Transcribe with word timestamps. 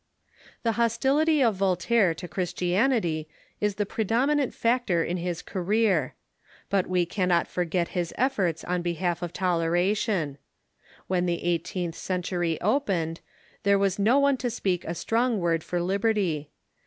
The 0.63 0.71
hostility 0.81 1.43
of 1.43 1.53
Voltaire 1.57 2.15
to 2.15 2.27
Christianity 2.27 3.29
is 3.59 3.75
the 3.75 3.85
predominant 3.85 4.51
factor 4.51 5.03
in 5.03 5.17
his 5.17 5.43
career. 5.43 6.15
But 6.71 6.87
we 6.87 7.05
cannot 7.05 7.47
forget 7.47 7.89
his 7.89 8.11
efforts 8.17 8.63
in 8.63 8.81
behalf 8.81 9.19
Voltaire 9.19 9.27
and 9.27 9.35
^^ 9.35 9.37
toleration. 9.37 10.37
AVhen 11.07 11.27
the 11.27 11.43
eighteenth 11.43 11.93
century 11.93 12.59
opened. 12.61 13.17
Conciliatory 13.19 13.59
there 13.61 13.77
was 13.77 13.99
no 13.99 14.17
one 14.17 14.37
to 14.37 14.49
speak 14.49 14.83
a 14.85 14.95
strong 14.95 15.37
word 15.37 15.63
for 15.63 15.79
liberty. 15.79 16.49